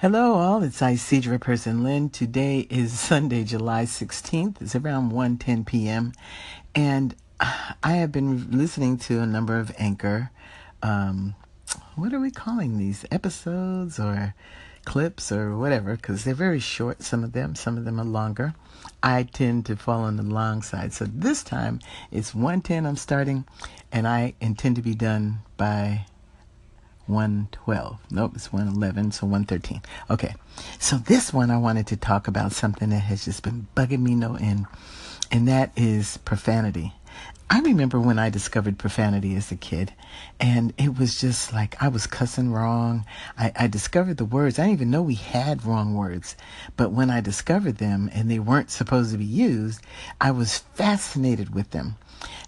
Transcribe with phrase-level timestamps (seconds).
[0.00, 0.62] Hello, all.
[0.62, 2.08] It's Isidra Person Lynn.
[2.08, 4.62] Today is Sunday, July 16th.
[4.62, 6.12] It's around 1:10 p.m.
[6.72, 10.30] And I have been listening to a number of anchor,
[10.84, 11.34] um,
[11.96, 13.04] what are we calling these?
[13.10, 14.36] Episodes or
[14.84, 17.56] clips or whatever, because they're very short, some of them.
[17.56, 18.54] Some of them are longer.
[19.02, 20.92] I tend to fall on the long side.
[20.92, 21.80] So this time
[22.12, 23.46] it's 110 I'm starting,
[23.90, 26.06] and I intend to be done by
[27.08, 27.98] 112.
[28.10, 29.82] Nope, it's 111, so 113.
[30.10, 30.34] Okay,
[30.78, 34.14] so this one I wanted to talk about something that has just been bugging me
[34.14, 34.66] no end,
[35.30, 36.92] and that is profanity.
[37.50, 39.94] I remember when I discovered profanity as a kid,
[40.38, 43.06] and it was just like I was cussing wrong.
[43.38, 44.58] I, I, discovered the words.
[44.58, 46.36] I didn't even know we had wrong words.
[46.76, 49.80] But when I discovered them and they weren't supposed to be used,
[50.20, 51.96] I was fascinated with them.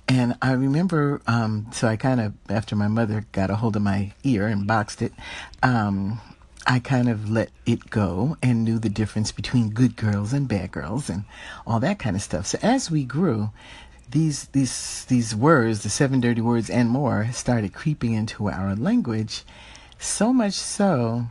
[0.09, 3.83] And I remember, um, so I kind of, after my mother got a hold of
[3.83, 5.13] my ear and boxed it,
[5.63, 6.21] um,
[6.67, 10.73] I kind of let it go and knew the difference between good girls and bad
[10.73, 11.25] girls and
[11.67, 12.47] all that kind of stuff.
[12.47, 13.51] So as we grew,
[14.11, 19.45] these these these words, the seven dirty words and more, started creeping into our language,
[19.99, 21.27] so much so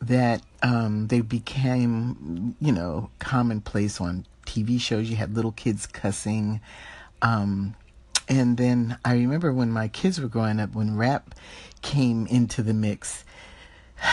[0.00, 5.08] that um, they became, you know, commonplace on TV shows.
[5.08, 6.60] You had little kids cussing.
[7.22, 7.74] Um,
[8.28, 11.34] and then I remember when my kids were growing up, when rap
[11.82, 13.24] came into the mix,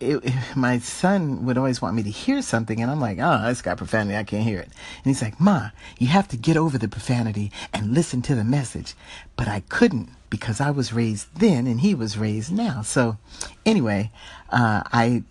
[0.00, 3.48] it, it, my son would always want me to hear something, and I'm like, oh,
[3.48, 4.16] it's got profanity.
[4.16, 4.66] I can't hear it.
[4.68, 8.44] And he's like, Ma, you have to get over the profanity and listen to the
[8.44, 8.94] message.
[9.36, 12.82] But I couldn't because I was raised then and he was raised now.
[12.82, 13.18] So,
[13.66, 14.10] anyway,
[14.50, 15.24] uh, I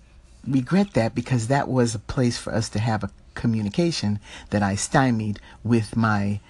[0.45, 4.75] regret that because that was a place for us to have a communication that I
[4.75, 6.41] stymied with my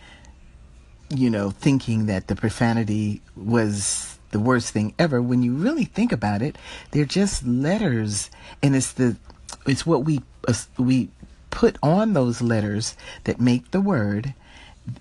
[1.09, 5.21] you know, thinking that the profanity was the worst thing ever.
[5.21, 6.57] When you really think about it,
[6.91, 8.29] they're just letters,
[8.61, 9.17] and it's the
[9.65, 11.09] it's what we uh, we
[11.49, 14.33] put on those letters that make the word,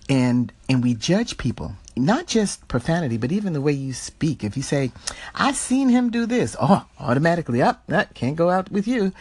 [0.08, 1.74] and and we judge people.
[1.96, 4.44] Not just profanity, but even the way you speak.
[4.44, 4.92] If you say,
[5.34, 9.12] "I seen him do this," oh, automatically up, oh, that can't go out with you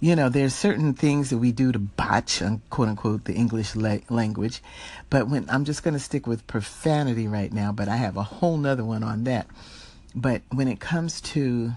[0.00, 3.98] you know, there's certain things that we do to botch, quote unquote, the English la-
[4.08, 4.62] language.
[5.10, 8.22] But when I'm just going to stick with profanity right now, but I have a
[8.22, 9.48] whole nother one on that.
[10.14, 11.72] But when it comes to,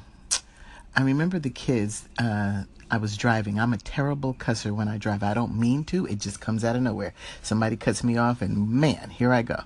[0.95, 3.59] I remember the kids, uh, I was driving.
[3.59, 5.23] I'm a terrible cusser when I drive.
[5.23, 6.05] I don't mean to.
[6.05, 7.13] It just comes out of nowhere.
[7.41, 9.63] Somebody cuts me off and man, here I go.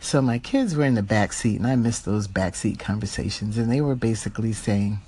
[0.00, 3.56] So my kids were in the back seat and I missed those back seat conversations
[3.56, 4.98] and they were basically saying,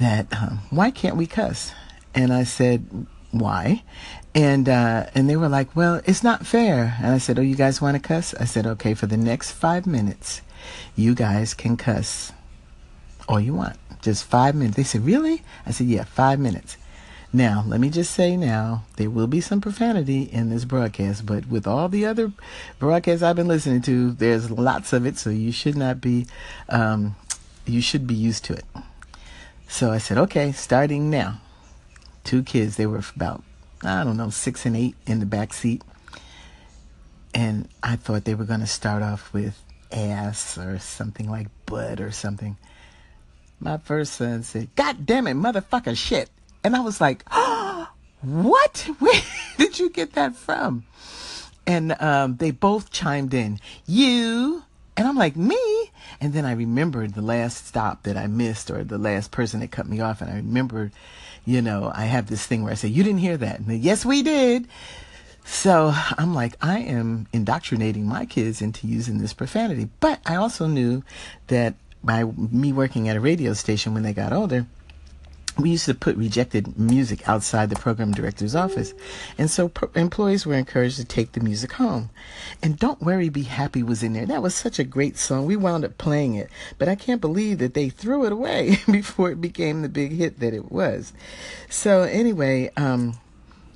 [0.00, 1.72] that um, why can't we cuss?
[2.14, 3.84] And I said, why?
[4.34, 6.96] And uh, and they were like, well, it's not fair.
[7.00, 8.34] And I said, oh, you guys want to cuss?
[8.34, 10.40] I said, okay, for the next five minutes,
[10.96, 12.32] you guys can cuss
[13.30, 13.76] all you want.
[14.02, 14.76] Just five minutes.
[14.76, 15.42] They said, really?
[15.64, 16.76] I said, yeah, five minutes.
[17.32, 21.46] Now, let me just say now, there will be some profanity in this broadcast, but
[21.46, 22.32] with all the other
[22.80, 26.26] broadcasts I've been listening to, there's lots of it, so you should not be,
[26.68, 27.14] um,
[27.66, 28.64] you should be used to it.
[29.68, 31.40] So I said, okay, starting now.
[32.24, 33.44] Two kids, they were about,
[33.84, 35.82] I don't know, six and eight in the back seat.
[37.32, 42.00] And I thought they were going to start off with ass or something like butt
[42.00, 42.56] or something.
[43.60, 46.30] My first son said, God damn it, motherfucker shit.
[46.64, 47.88] And I was like, oh,
[48.22, 48.88] what?
[48.98, 49.22] Where
[49.58, 50.84] did you get that from?
[51.66, 54.64] And um, they both chimed in, you
[55.00, 55.90] and I'm like, me?
[56.20, 59.70] And then I remembered the last stop that I missed or the last person that
[59.70, 60.20] cut me off.
[60.20, 60.92] And I remembered,
[61.46, 63.60] you know, I have this thing where I say, you didn't hear that.
[63.60, 64.68] And they, yes, we did.
[65.42, 69.88] So I'm like, I am indoctrinating my kids into using this profanity.
[70.00, 71.02] But I also knew
[71.46, 74.66] that by me working at a radio station when they got older,
[75.58, 78.94] we used to put rejected music outside the program director's office.
[79.36, 82.10] And so pro- employees were encouraged to take the music home.
[82.62, 84.26] And Don't Worry, Be Happy was in there.
[84.26, 85.46] That was such a great song.
[85.46, 86.50] We wound up playing it.
[86.78, 90.40] But I can't believe that they threw it away before it became the big hit
[90.40, 91.12] that it was.
[91.68, 93.18] So, anyway, um,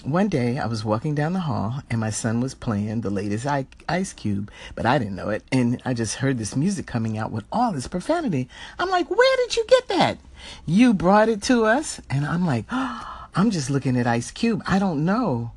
[0.05, 3.47] one day I was walking down the hall and my son was playing the latest
[3.89, 5.43] Ice Cube, but I didn't know it.
[5.51, 8.49] And I just heard this music coming out with all this profanity.
[8.79, 10.19] I'm like, where did you get that?
[10.67, 12.01] You brought it to us?
[12.11, 14.63] And I'm like, oh, I'm just looking at Ice Cube.
[14.67, 15.53] I don't know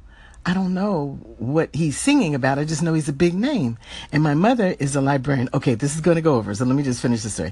[0.47, 2.57] I don't know what he's singing about.
[2.57, 3.77] I just know he's a big name.
[4.13, 5.49] And my mother is a librarian.
[5.53, 6.55] Okay, this is going to go over.
[6.55, 7.51] So let me just finish the story.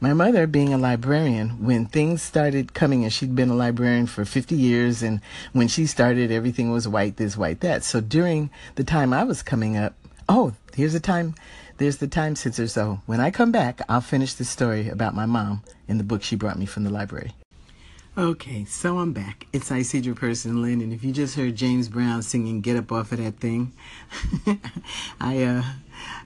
[0.00, 4.24] My mother, being a librarian, when things started coming, and she'd been a librarian for
[4.24, 5.20] 50 years, and
[5.52, 7.84] when she started, everything was white this, white that.
[7.84, 9.94] So during the time I was coming up,
[10.28, 11.36] oh, here's the time.
[11.78, 12.66] There's the time sensor.
[12.66, 16.24] So when I come back, I'll finish the story about my mom in the book
[16.24, 17.34] she brought me from the library.
[18.16, 19.46] Okay, so I'm back.
[19.54, 23.10] It's Isidra Person Lynn, and if you just heard James Brown singing "Get Up Off
[23.10, 23.72] of That Thing,"
[25.18, 25.62] I, uh,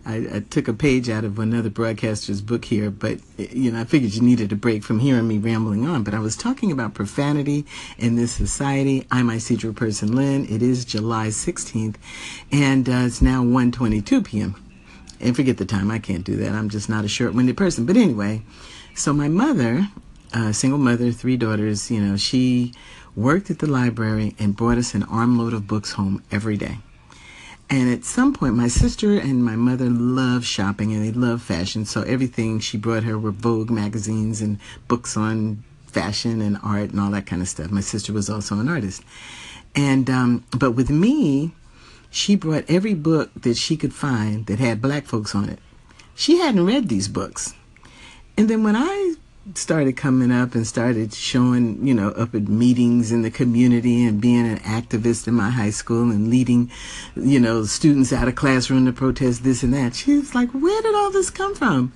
[0.05, 3.85] I, I took a page out of another broadcaster's book here, but you know I
[3.85, 6.03] figured you needed a break from hearing me rambling on.
[6.03, 7.65] But I was talking about profanity
[7.99, 9.06] in this society.
[9.12, 10.44] I'm Isidra Person Lynn.
[10.47, 11.94] It is July 16th,
[12.50, 14.61] and uh, it's now 1:22 p.m.
[15.21, 15.93] And forget the time.
[15.93, 16.50] I can't do that.
[16.50, 17.87] I'm just not a short-winded person.
[17.87, 18.43] But anyway,
[18.97, 19.87] so my mother
[20.53, 22.73] single mother, three daughters, you know, she
[23.15, 26.79] worked at the library and brought us an armload of books home every day.
[27.69, 31.85] And at some point, my sister and my mother loved shopping and they loved fashion.
[31.85, 37.00] So everything she brought her were Vogue magazines and books on fashion and art and
[37.00, 37.71] all that kind of stuff.
[37.71, 39.03] My sister was also an artist.
[39.75, 41.53] And, um, but with me,
[42.11, 45.59] she brought every book that she could find that had black folks on it.
[46.15, 47.53] She hadn't read these books.
[48.38, 49.06] And then when I
[49.54, 54.20] started coming up and started showing, you know, up at meetings in the community and
[54.20, 56.70] being an activist in my high school and leading,
[57.14, 59.94] you know, students out of classroom to protest this and that.
[59.94, 61.93] She was like, where did all this come from?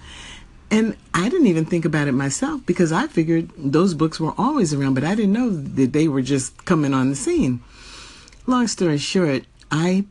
[0.71, 4.73] And I didn't even think about it myself because I figured those books were always
[4.73, 7.61] around, but I didn't know that they were just coming on the scene.
[8.47, 10.05] Long story short, I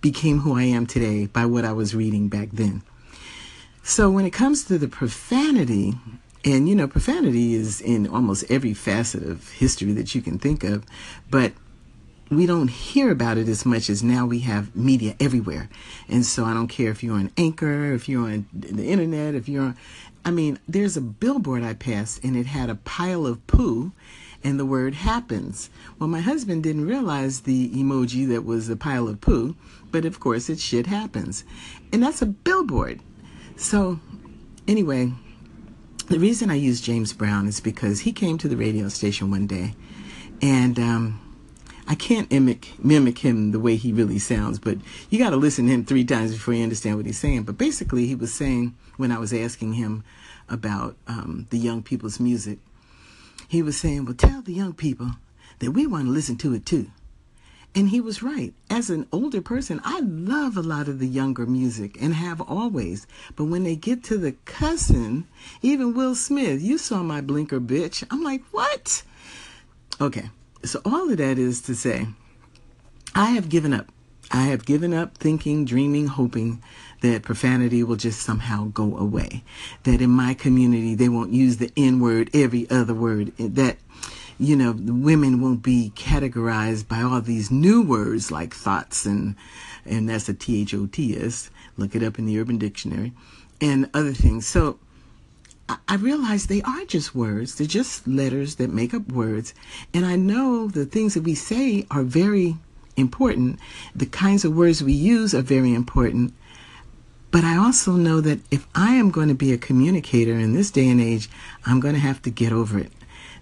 [0.00, 2.82] became who I am today by what I was reading back then.
[3.82, 5.94] So when it comes to the profanity,
[6.46, 10.62] and, you know, profanity is in almost every facet of history that you can think
[10.62, 10.84] of,
[11.28, 11.52] but
[12.30, 15.68] we don't hear about it as much as now we have media everywhere.
[16.08, 19.48] And so I don't care if you're on Anchor, if you're on the internet, if
[19.48, 19.76] you're on,
[20.24, 23.90] I mean, there's a billboard I passed and it had a pile of poo
[24.44, 25.68] and the word happens.
[25.98, 29.56] Well, my husband didn't realize the emoji that was a pile of poo,
[29.90, 31.42] but of course it shit happens.
[31.92, 33.00] And that's a billboard.
[33.56, 33.98] So,
[34.68, 35.12] anyway,
[36.06, 39.46] the reason I use James Brown is because he came to the radio station one
[39.46, 39.74] day,
[40.40, 41.20] and um,
[41.88, 44.78] I can't mimic mimic him the way he really sounds, but
[45.10, 47.42] you got to listen to him three times before you understand what he's saying.
[47.42, 50.04] But basically, he was saying when I was asking him
[50.48, 52.58] about um, the young people's music,
[53.48, 55.12] he was saying, "Well, tell the young people
[55.58, 56.90] that we want to listen to it too."
[57.76, 58.54] And he was right.
[58.70, 63.06] As an older person, I love a lot of the younger music and have always.
[63.36, 65.26] But when they get to the cussing,
[65.60, 68.02] even Will Smith, you saw my blinker, bitch.
[68.10, 69.02] I'm like, what?
[70.00, 70.30] Okay.
[70.64, 72.06] So all of that is to say,
[73.14, 73.92] I have given up.
[74.32, 76.62] I have given up thinking, dreaming, hoping
[77.02, 79.44] that profanity will just somehow go away.
[79.82, 83.32] That in my community, they won't use the N word every other word.
[83.38, 83.76] Eh, that
[84.38, 89.34] you know, women won't be categorized by all these new words like thoughts and
[89.84, 91.50] and that's a T H O T S.
[91.76, 93.12] Look it up in the Urban Dictionary
[93.60, 94.46] and other things.
[94.46, 94.78] So
[95.68, 97.54] I, I realize they are just words.
[97.54, 99.54] They're just letters that make up words.
[99.94, 102.56] And I know the things that we say are very
[102.96, 103.58] important.
[103.94, 106.34] The kinds of words we use are very important.
[107.30, 110.70] But I also know that if I am going to be a communicator in this
[110.70, 111.28] day and age,
[111.64, 112.92] I'm going to have to get over it.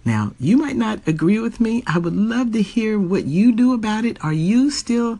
[0.05, 1.83] Now, you might not agree with me.
[1.87, 4.23] I would love to hear what you do about it.
[4.23, 5.19] Are you still,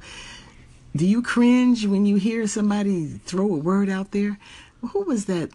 [0.95, 4.39] do you cringe when you hear somebody throw a word out there?
[4.93, 5.51] Who was that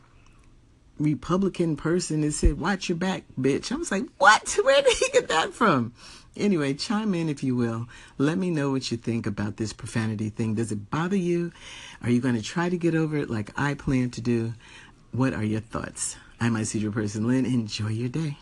[0.98, 3.72] Republican person that said, Watch your back, bitch?
[3.72, 4.58] I was like, What?
[4.64, 5.94] Where did he get that from?
[6.36, 7.88] Anyway, chime in if you will.
[8.18, 10.56] Let me know what you think about this profanity thing.
[10.56, 11.52] Does it bother you?
[12.02, 14.54] Are you going to try to get over it like I plan to do?
[15.12, 16.16] What are your thoughts?
[16.40, 17.46] I'm Isidra Person Lynn.
[17.46, 18.38] Enjoy your day.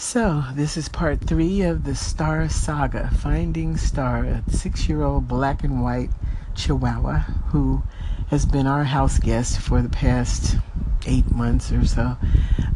[0.00, 5.26] So, this is part three of the Star Saga Finding Star, a six year old
[5.26, 6.10] black and white
[6.54, 7.18] chihuahua
[7.50, 7.82] who
[8.28, 10.56] has been our house guest for the past
[11.04, 12.16] eight months or so.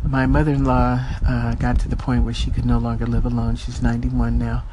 [0.02, 3.24] My mother in law uh, got to the point where she could no longer live
[3.24, 3.54] alone.
[3.54, 4.64] She's 91 now.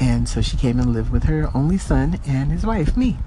[0.00, 3.18] And so she came and lived with her only son and his wife, me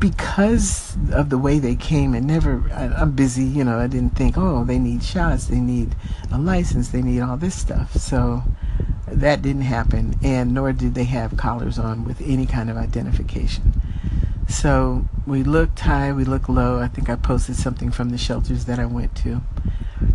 [0.00, 4.16] because of the way they came and never I, am busy you know i didn't
[4.16, 5.94] think oh they need shots they need
[6.32, 7.94] a license they need all this stuff.
[7.94, 8.42] So
[9.06, 13.74] that didn't happen and nor did they have collars on with any kind of identification.
[14.48, 16.78] So we looked high we looked low.
[16.78, 19.42] I think i posted something from the shelters that i went to.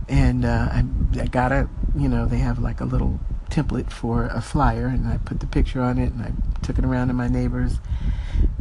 [0.10, 0.84] And uh, I,
[1.20, 5.08] I got a you know they have like a little template for a flyer and
[5.08, 6.32] i put the picture on it and i
[6.66, 7.78] took it around to my neighbors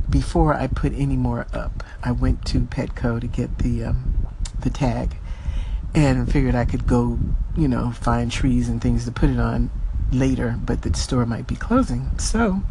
[0.09, 4.27] before I put any more up, I went to Petco to get the um,
[4.61, 5.17] the tag,
[5.95, 7.19] and figured I could go,
[7.57, 9.71] you know, find trees and things to put it on
[10.13, 12.19] later, but the store might be closing.
[12.19, 12.63] So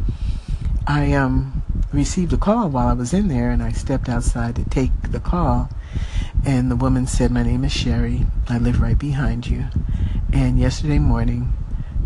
[0.86, 1.62] I um,
[1.92, 5.20] received a call while I was in there, and I stepped outside to take the
[5.20, 5.70] call,
[6.44, 8.26] And the woman said, My name is Sherry.
[8.48, 9.66] I live right behind you.
[10.32, 11.52] And yesterday morning,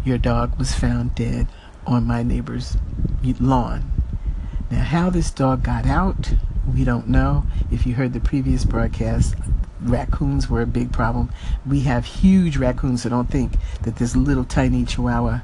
[0.04, 1.48] your dog was found dead
[1.86, 2.76] on my neighbor's
[3.40, 3.97] lawn.
[4.70, 6.32] Now, how this dog got out,
[6.72, 7.44] we don't know.
[7.70, 9.34] If you heard the previous broadcast,
[9.80, 11.30] raccoons were a big problem.
[11.66, 15.40] We have huge raccoons, so don't think that this little tiny chihuahua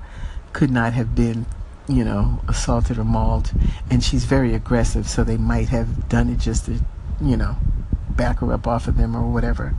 [0.53, 1.47] could not have been,
[1.89, 3.53] you know, assaulted or mauled.
[3.91, 6.81] And she's very aggressive, so they might have done it just to,
[7.21, 7.57] you know,
[8.11, 9.75] back her up off of them or whatever.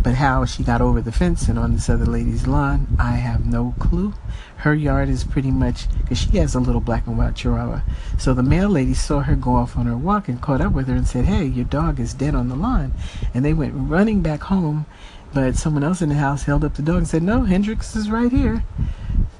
[0.00, 3.44] But how she got over the fence and on this other lady's lawn, I have
[3.44, 4.14] no clue.
[4.58, 7.82] Her yard is pretty much because she has a little black and white chihuahua.
[8.16, 10.86] So the mail lady saw her go off on her walk and caught up with
[10.88, 12.92] her and said, Hey, your dog is dead on the lawn.
[13.34, 14.86] And they went running back home,
[15.34, 18.10] but someone else in the house held up the dog and said, No, Hendrix is
[18.10, 18.64] right here.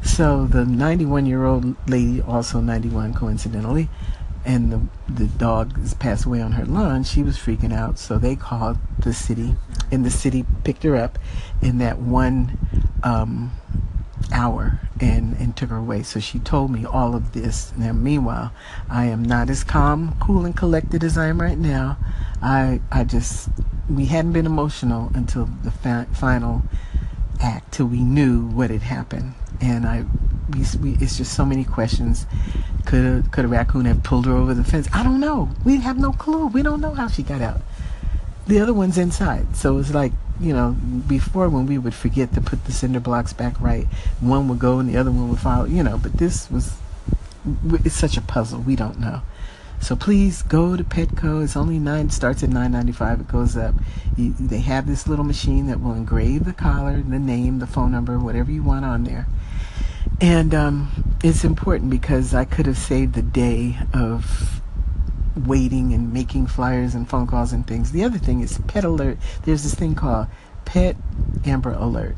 [0.03, 3.89] So the 91 year old lady, also 91 coincidentally,
[4.49, 4.81] and the
[5.13, 7.99] the dog has passed away on her lawn, she was freaking out.
[7.99, 9.55] So they called the city,
[9.93, 11.19] and the city picked her up
[11.61, 12.59] in that one
[13.03, 13.53] um,
[14.33, 16.03] hour and and took her away.
[16.03, 17.73] So she told me all of this.
[17.77, 18.51] Now, meanwhile,
[18.89, 21.99] I am not as calm, cool, and collected as I am right now.
[22.41, 23.51] I I just
[23.91, 26.63] we hadn't been emotional until the final
[27.41, 30.05] act, till we knew what had happened, and I
[30.51, 32.27] we, we it's just so many questions
[32.89, 34.89] could a, could a raccoon have pulled her over the fence?
[34.95, 35.51] I don't know.
[35.65, 36.47] We have no clue.
[36.47, 37.61] We don't know how she got out.
[38.47, 39.55] The other one's inside.
[39.55, 40.75] So it's like, you know,
[41.07, 43.87] before when we would forget to put the cinder blocks back right,
[44.21, 46.77] one would go and the other one would follow, you know, but this was,
[47.85, 48.61] it's such a puzzle.
[48.61, 49.21] We don't know.
[49.81, 51.45] So please go to Petco.
[51.45, 52.11] It's only nine.
[52.11, 53.21] Starts at nine ninety five.
[53.21, 53.75] It goes up.
[54.17, 57.93] You, they have this little machine that will engrave the collar, the name, the phone
[57.93, 59.27] number, whatever you want on there,
[60.21, 64.61] and um, it's important because I could have saved the day of
[65.47, 67.93] waiting and making flyers and phone calls and things.
[67.93, 69.19] The other thing is Pet Alert.
[69.45, 70.27] There's this thing called
[70.65, 70.97] Pet
[71.45, 72.17] Amber Alert.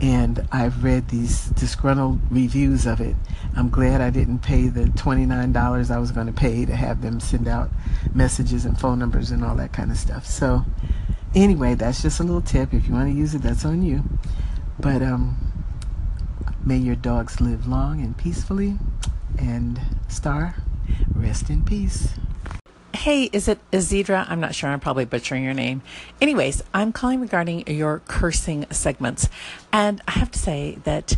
[0.00, 3.14] And I've read these disgruntled reviews of it.
[3.54, 7.20] I'm glad I didn't pay the $29 I was going to pay to have them
[7.20, 7.70] send out
[8.12, 10.26] messages and phone numbers and all that kind of stuff.
[10.26, 10.64] So,
[11.36, 12.74] anyway, that's just a little tip.
[12.74, 14.02] If you want to use it, that's on you.
[14.80, 15.51] But um,
[16.64, 18.78] May your dogs live long and peacefully.
[19.38, 20.54] And Star,
[21.14, 22.10] rest in peace.
[22.94, 24.26] Hey, is it Isidra?
[24.28, 24.70] I'm not sure.
[24.70, 25.82] I'm probably butchering your name.
[26.20, 29.28] Anyways, I'm calling regarding your cursing segments.
[29.72, 31.16] And I have to say that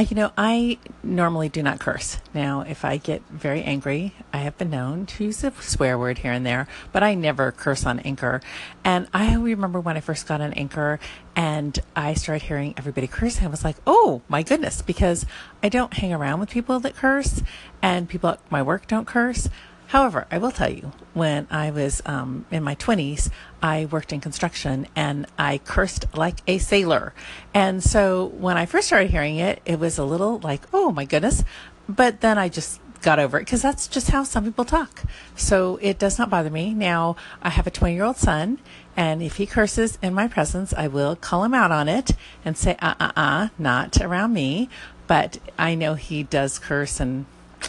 [0.00, 2.18] you know, I normally do not curse.
[2.34, 6.18] Now, if I get very angry, I have been known to use a swear word
[6.18, 8.40] here and there, but I never curse on Anchor.
[8.84, 10.98] And I remember when I first got on Anchor
[11.36, 15.26] and I started hearing everybody curse, I was like, oh my goodness, because
[15.62, 17.42] I don't hang around with people that curse
[17.80, 19.48] and people at my work don't curse.
[19.92, 23.28] However, I will tell you, when I was um, in my 20s,
[23.62, 27.12] I worked in construction and I cursed like a sailor.
[27.52, 31.04] And so when I first started hearing it, it was a little like, oh my
[31.04, 31.44] goodness.
[31.90, 35.02] But then I just got over it because that's just how some people talk.
[35.36, 36.72] So it does not bother me.
[36.72, 38.60] Now, I have a 20 year old son,
[38.96, 42.12] and if he curses in my presence, I will call him out on it
[42.46, 44.70] and say, uh uh uh, not around me.
[45.06, 47.26] But I know he does curse, and,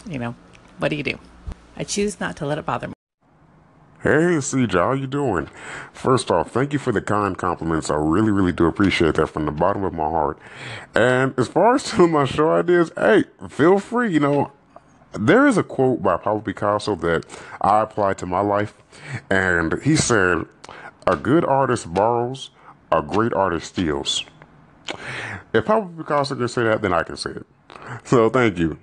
[0.08, 0.34] you know,
[0.78, 1.18] what do you do?
[1.76, 2.94] I choose not to let it bother me.
[4.02, 5.48] Hey, CJ, how you doing?
[5.94, 7.88] First off, thank you for the kind compliments.
[7.88, 10.38] I really, really do appreciate that from the bottom of my heart.
[10.94, 14.12] And as far as telling my show ideas, hey, feel free.
[14.12, 14.52] You know,
[15.12, 17.24] there is a quote by Pablo Picasso that
[17.62, 18.74] I apply to my life,
[19.30, 20.44] and he said,
[21.06, 22.50] "A good artist borrows,
[22.92, 24.24] a great artist steals."
[25.54, 27.46] If Pablo Picasso can say that, then I can say it.
[28.04, 28.76] So, thank you.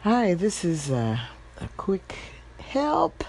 [0.00, 1.18] Hi, this is uh,
[1.60, 2.14] a quick
[2.58, 3.24] help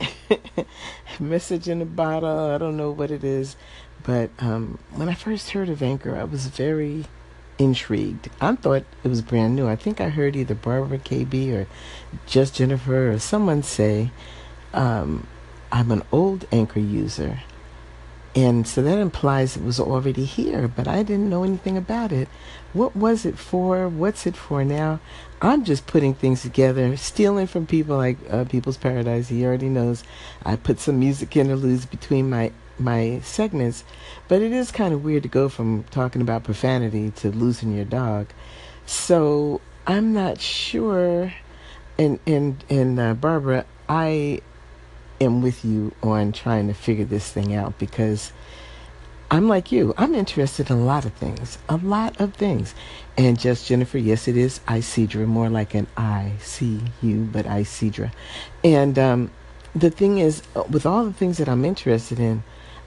[1.20, 2.50] message in a bottle.
[2.50, 3.56] I don't know what it is,
[4.02, 7.04] but um, when I first heard of Anchor, I was very
[7.58, 8.30] intrigued.
[8.40, 9.68] I thought it was brand new.
[9.68, 11.66] I think I heard either Barbara KB or
[12.26, 14.10] just Jennifer or someone say,
[14.72, 15.26] um,
[15.72, 17.40] I'm an old Anchor user.
[18.38, 22.28] And so that implies it was already here, but I didn't know anything about it.
[22.72, 23.88] What was it for?
[23.88, 25.00] What's it for now?
[25.42, 29.26] I'm just putting things together, stealing from people like uh, People's Paradise.
[29.26, 30.04] He already knows.
[30.44, 33.82] I put some music interludes between my my segments,
[34.28, 37.86] but it is kind of weird to go from talking about profanity to losing your
[37.86, 38.28] dog.
[38.86, 41.34] So I'm not sure.
[41.98, 44.42] And and and uh, Barbara, I
[45.20, 48.32] am with you on trying to figure this thing out because
[49.30, 49.92] I'm like you.
[49.98, 52.74] I'm interested in a lot of things, a lot of things.
[53.16, 58.10] And just Jennifer, yes, it is Isidra, more like an I see you, but Isidra.
[58.64, 59.30] And um,
[59.74, 62.42] the thing is, uh, with all the things that I'm interested in,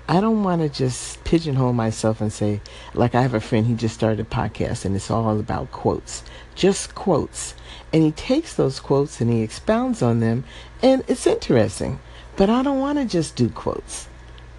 [0.07, 2.59] I don't want to just pigeonhole myself and say,
[2.95, 6.23] like I have a friend, he just started a podcast and it's all about quotes,
[6.55, 7.53] just quotes.
[7.93, 10.43] And he takes those quotes and he expounds on them
[10.81, 11.99] and it's interesting.
[12.41, 14.07] But I don't want to just do quotes.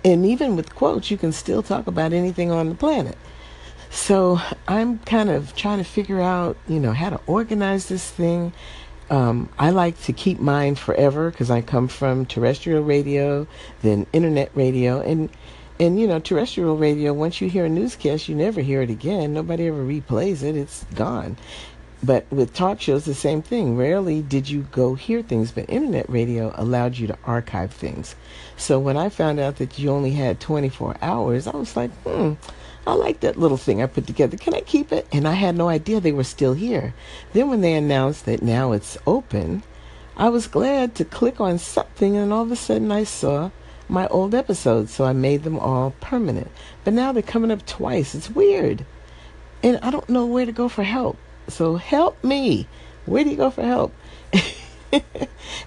[0.04, 3.18] And even with quotes, you can still talk about anything on the planet.
[3.90, 8.52] So I'm kind of trying to figure out, you know, how to organize this thing.
[9.10, 13.48] Um, I like to keep mine forever because I come from terrestrial radio,
[13.80, 15.28] then internet radio, and
[15.80, 17.12] and you know terrestrial radio.
[17.12, 19.34] Once you hear a newscast, you never hear it again.
[19.34, 21.36] Nobody ever replays it; it's gone.
[22.04, 23.76] But with talk shows, the same thing.
[23.76, 28.16] Rarely did you go hear things, but internet radio allowed you to archive things.
[28.56, 32.32] So when I found out that you only had 24 hours, I was like, hmm,
[32.88, 34.37] I like that little thing I put together.
[34.37, 35.06] Can I keep it?
[35.12, 36.92] And I had no idea they were still here.
[37.35, 39.62] Then when they announced that now it's open,
[40.16, 43.50] I was glad to click on something and all of a sudden I saw
[43.88, 44.92] my old episodes.
[44.92, 46.50] So I made them all permanent.
[46.82, 48.12] But now they're coming up twice.
[48.16, 48.85] It's weird.
[49.62, 51.16] And I don't know where to go for help.
[51.52, 52.66] So help me.
[53.04, 53.92] Where do you go for help?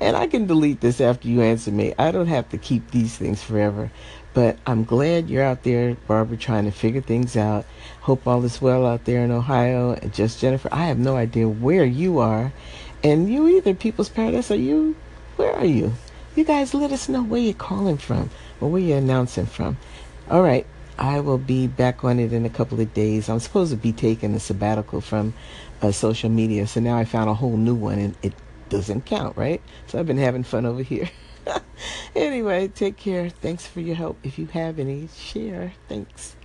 [0.01, 1.94] and I can delete this after you answer me.
[2.00, 3.92] I don't have to keep these things forever.
[4.34, 7.65] But I'm glad you're out there, Barbara, trying to figure things out.
[8.01, 9.94] Hope all is well out there in Ohio.
[9.94, 12.51] And just Jennifer, I have no idea where you are.
[13.04, 14.96] And you either, People's Paradise, are you?
[15.36, 15.94] Where are you?
[16.36, 19.77] You guys let us know where you're calling from or where you're announcing from.
[20.30, 20.65] All right.
[20.98, 23.27] I will be back on it in a couple of days.
[23.27, 25.34] I'm supposed to be taking a sabbatical from
[25.82, 28.34] uh, social media, so now I found a whole new one, and it
[28.70, 29.62] doesn't count, right?
[29.88, 31.10] So I've been having fun over here.
[32.15, 33.29] anyway, take care.
[33.29, 34.17] Thanks for your help.
[34.24, 35.74] If you have any, share.
[35.88, 36.36] Thanks.